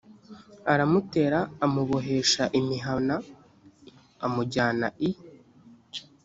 aramutera 0.71 1.39
amubohesha 1.65 2.43
imihana 2.59 3.13
amujyana 4.25 4.87
i 5.09 5.09